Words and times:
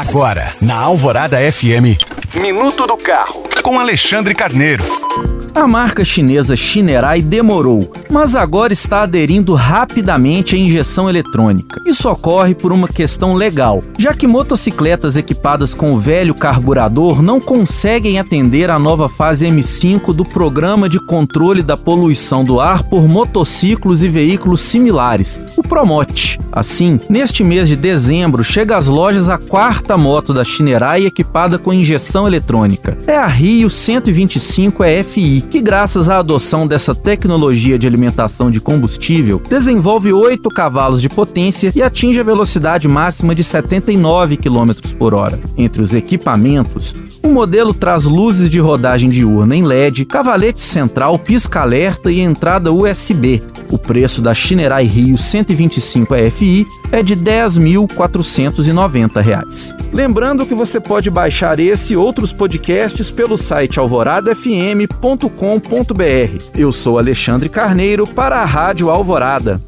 Agora, 0.00 0.54
na 0.62 0.78
Alvorada 0.78 1.36
FM, 1.52 1.94
Minuto 2.34 2.86
do 2.86 2.96
Carro, 2.96 3.42
com 3.60 3.80
Alexandre 3.80 4.36
Carneiro. 4.36 4.84
A 5.52 5.66
marca 5.66 6.04
chinesa 6.04 6.54
Shinerai 6.54 7.20
demorou, 7.20 7.90
mas 8.08 8.36
agora 8.36 8.72
está 8.72 9.02
aderindo 9.02 9.52
rapidamente 9.54 10.54
à 10.54 10.58
injeção 10.58 11.10
eletrônica. 11.10 11.82
Isso 11.84 12.08
ocorre 12.08 12.54
por 12.54 12.72
uma 12.72 12.86
questão 12.86 13.34
legal, 13.34 13.82
já 13.98 14.14
que 14.14 14.28
motocicletas 14.28 15.16
equipadas 15.16 15.74
com 15.74 15.92
o 15.92 15.98
velho 15.98 16.34
carburador 16.34 17.20
não 17.20 17.40
conseguem 17.40 18.20
atender 18.20 18.70
à 18.70 18.78
nova 18.78 19.08
fase 19.08 19.44
M5 19.46 20.12
do 20.12 20.24
Programa 20.24 20.88
de 20.88 21.00
Controle 21.04 21.62
da 21.62 21.76
Poluição 21.76 22.44
do 22.44 22.60
Ar 22.60 22.84
por 22.84 23.08
Motociclos 23.08 24.04
e 24.04 24.08
Veículos 24.08 24.60
Similares, 24.60 25.40
o 25.56 25.62
Promote. 25.62 26.38
Assim, 26.52 27.00
neste 27.08 27.42
mês 27.42 27.68
de 27.68 27.76
dezembro, 27.76 28.44
chega 28.44 28.76
às 28.76 28.86
lojas 28.86 29.28
a 29.28 29.36
quarta 29.36 29.96
moto 29.96 30.32
da 30.32 30.44
Shinerai 30.44 31.04
equipada 31.04 31.58
com 31.58 31.72
injeção 31.72 32.19
eletrônica. 32.26 32.96
É 33.06 33.16
a 33.16 33.26
Rio 33.26 33.68
125 33.68 34.84
EFI 34.84 35.44
que, 35.50 35.60
graças 35.60 36.08
à 36.08 36.18
adoção 36.18 36.66
dessa 36.66 36.94
tecnologia 36.94 37.78
de 37.78 37.86
alimentação 37.86 38.50
de 38.50 38.60
combustível, 38.60 39.40
desenvolve 39.48 40.12
8 40.12 40.48
cavalos 40.50 41.00
de 41.00 41.08
potência 41.08 41.72
e 41.74 41.82
atinge 41.82 42.20
a 42.20 42.24
velocidade 42.24 42.88
máxima 42.88 43.34
de 43.34 43.44
79 43.44 44.36
km 44.36 44.72
por 44.98 45.14
hora. 45.14 45.38
Entre 45.56 45.82
os 45.82 45.94
equipamentos, 45.94 46.94
modelo 47.30 47.72
traz 47.72 48.04
luzes 48.04 48.50
de 48.50 48.58
rodagem 48.58 49.08
diurna 49.08 49.56
em 49.56 49.62
LED, 49.62 50.04
cavalete 50.04 50.62
central, 50.62 51.18
pisca-alerta 51.18 52.10
e 52.10 52.20
entrada 52.20 52.72
USB. 52.72 53.40
O 53.70 53.78
preço 53.78 54.20
da 54.20 54.34
Shinerai 54.34 54.84
Rio 54.84 55.16
125 55.16 56.14
EFI 56.14 56.66
é 56.90 57.02
de 57.02 57.14
R$ 57.14 57.22
10.490. 57.22 59.76
Lembrando 59.92 60.44
que 60.44 60.54
você 60.54 60.80
pode 60.80 61.08
baixar 61.10 61.60
esse 61.60 61.92
e 61.92 61.96
outros 61.96 62.32
podcasts 62.32 63.10
pelo 63.10 63.36
site 63.36 63.78
alvoradafm.com.br. 63.78 66.44
Eu 66.54 66.72
sou 66.72 66.98
Alexandre 66.98 67.48
Carneiro 67.48 68.06
para 68.06 68.38
a 68.38 68.44
Rádio 68.44 68.90
Alvorada. 68.90 69.60